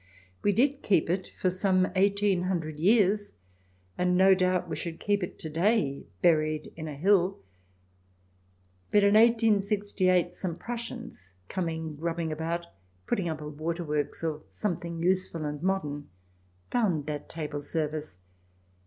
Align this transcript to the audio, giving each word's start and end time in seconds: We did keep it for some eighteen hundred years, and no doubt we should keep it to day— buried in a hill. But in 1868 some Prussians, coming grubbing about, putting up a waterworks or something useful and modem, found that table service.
We 0.41 0.51
did 0.51 0.81
keep 0.81 1.11
it 1.11 1.31
for 1.39 1.51
some 1.51 1.89
eighteen 1.95 2.45
hundred 2.45 2.79
years, 2.79 3.33
and 3.99 4.17
no 4.17 4.33
doubt 4.33 4.67
we 4.67 4.75
should 4.75 4.99
keep 4.99 5.21
it 5.21 5.37
to 5.37 5.47
day— 5.51 6.05
buried 6.23 6.73
in 6.75 6.87
a 6.87 6.95
hill. 6.95 7.37
But 8.89 9.03
in 9.03 9.13
1868 9.13 10.33
some 10.33 10.55
Prussians, 10.55 11.33
coming 11.49 11.97
grubbing 11.97 12.31
about, 12.31 12.65
putting 13.05 13.29
up 13.29 13.41
a 13.41 13.47
waterworks 13.47 14.23
or 14.23 14.41
something 14.49 14.97
useful 15.03 15.45
and 15.45 15.61
modem, 15.61 16.09
found 16.71 17.05
that 17.05 17.29
table 17.29 17.61
service. 17.61 18.23